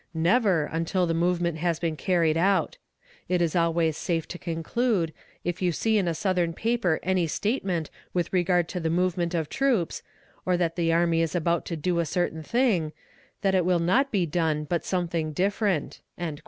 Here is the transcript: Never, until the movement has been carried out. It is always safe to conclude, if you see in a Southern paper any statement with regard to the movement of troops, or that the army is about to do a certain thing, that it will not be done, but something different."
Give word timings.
Never, 0.15 0.65
until 0.65 1.05
the 1.05 1.13
movement 1.13 1.59
has 1.59 1.77
been 1.77 1.95
carried 1.95 2.35
out. 2.35 2.79
It 3.29 3.39
is 3.39 3.55
always 3.55 3.95
safe 3.95 4.27
to 4.29 4.39
conclude, 4.39 5.13
if 5.43 5.61
you 5.61 5.71
see 5.71 5.95
in 5.95 6.07
a 6.07 6.15
Southern 6.15 6.53
paper 6.53 6.99
any 7.03 7.27
statement 7.27 7.91
with 8.11 8.33
regard 8.33 8.67
to 8.69 8.79
the 8.79 8.89
movement 8.89 9.35
of 9.35 9.47
troops, 9.47 10.01
or 10.43 10.57
that 10.57 10.75
the 10.75 10.91
army 10.91 11.21
is 11.21 11.35
about 11.35 11.65
to 11.67 11.75
do 11.75 11.99
a 11.99 12.05
certain 12.07 12.41
thing, 12.41 12.93
that 13.43 13.53
it 13.53 13.63
will 13.63 13.77
not 13.77 14.09
be 14.11 14.25
done, 14.25 14.63
but 14.63 14.83
something 14.83 15.33
different." 15.33 16.01